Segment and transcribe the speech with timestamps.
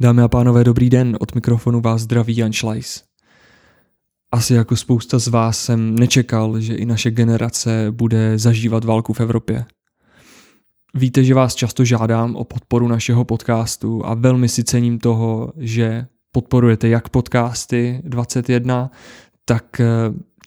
[0.00, 3.04] Dámy a pánové, dobrý den, od mikrofonu vás zdraví Jan Schleis.
[4.32, 9.20] Asi jako spousta z vás jsem nečekal, že i naše generace bude zažívat válku v
[9.20, 9.64] Evropě.
[10.94, 16.06] Víte, že vás často žádám o podporu našeho podcastu a velmi si cením toho, že
[16.32, 18.90] podporujete jak podcasty 21,
[19.44, 19.86] tak eh,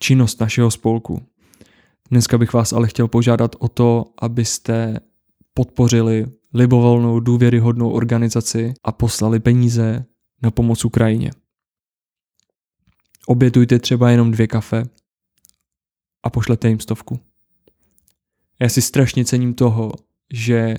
[0.00, 1.22] činnost našeho spolku.
[2.10, 5.00] Dneska bych vás ale chtěl požádat o to, abyste
[5.58, 10.04] podpořili libovolnou důvěryhodnou organizaci a poslali peníze
[10.42, 11.30] na pomoc Ukrajině.
[13.26, 14.82] Obětujte třeba jenom dvě kafe
[16.22, 17.20] a pošlete jim stovku.
[18.60, 19.92] Já si strašně cením toho,
[20.32, 20.76] že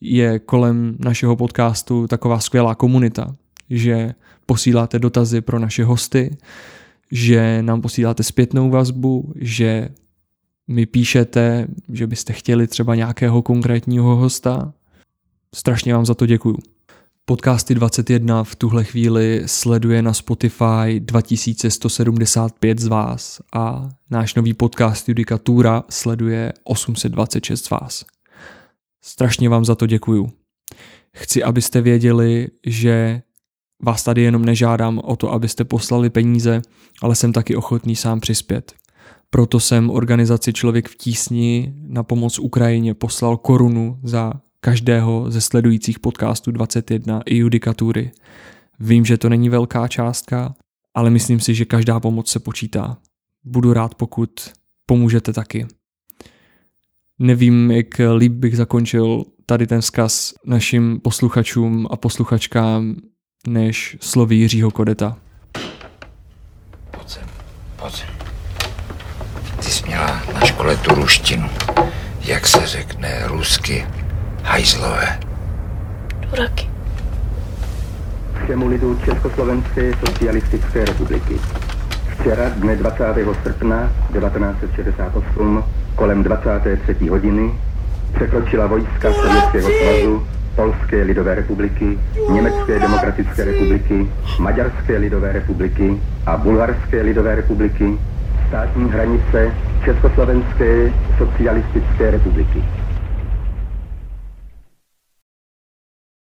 [0.00, 3.36] je kolem našeho podcastu taková skvělá komunita,
[3.70, 4.14] že
[4.46, 6.36] posíláte dotazy pro naše hosty,
[7.12, 9.88] že nám posíláte zpětnou vazbu, že
[10.68, 14.72] mi píšete, že byste chtěli třeba nějakého konkrétního hosta.
[15.54, 16.56] Strašně vám za to děkuju.
[17.24, 25.08] Podcasty 21 v tuhle chvíli sleduje na Spotify 2175 z vás a náš nový podcast
[25.08, 28.04] Judikatura sleduje 826 z vás.
[29.04, 30.32] Strašně vám za to děkuju.
[31.16, 33.22] Chci, abyste věděli, že
[33.82, 36.62] vás tady jenom nežádám o to, abyste poslali peníze,
[37.02, 38.72] ale jsem taky ochotný sám přispět.
[39.30, 45.98] Proto jsem organizaci Člověk v tísni na pomoc Ukrajině poslal korunu za každého ze sledujících
[45.98, 48.10] podcastů 21 i judikatury.
[48.80, 50.54] Vím, že to není velká částka,
[50.94, 52.98] ale myslím si, že každá pomoc se počítá.
[53.44, 54.30] Budu rád, pokud
[54.86, 55.66] pomůžete taky.
[57.18, 57.86] Nevím, jak
[58.16, 62.96] líp bych zakončil tady ten vzkaz našim posluchačům a posluchačkám
[63.48, 65.18] než slovy Jiřího Kodeta.
[69.88, 71.48] Měla na škole tu ruštinu.
[72.24, 73.86] Jak se řekne rusky?
[74.42, 75.18] Hajzlové.
[76.20, 76.70] Duraky.
[78.44, 81.36] Všemu lidu Československé socialistické republiky.
[82.20, 83.04] Včera, dne 20.
[83.42, 85.64] srpna 1968,
[85.94, 87.08] kolem 23.
[87.08, 87.50] hodiny,
[88.14, 90.26] překročila vojska Sovětského svazu,
[90.56, 91.98] Polské lidové republiky,
[92.32, 94.06] Německé demokratické republiky,
[94.38, 97.98] Maďarské lidové republiky a Bulharské lidové republiky
[98.48, 99.54] státní hranice
[99.84, 102.62] Československé socialistické republiky.